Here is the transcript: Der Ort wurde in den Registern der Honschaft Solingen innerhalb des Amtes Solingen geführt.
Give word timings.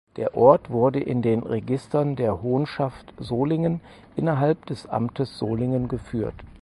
Der 0.15 0.35
Ort 0.35 0.71
wurde 0.71 0.99
in 0.99 1.21
den 1.21 1.41
Registern 1.43 2.15
der 2.15 2.41
Honschaft 2.41 3.13
Solingen 3.19 3.81
innerhalb 4.15 4.65
des 4.65 4.87
Amtes 4.89 5.37
Solingen 5.37 5.89
geführt. 5.89 6.33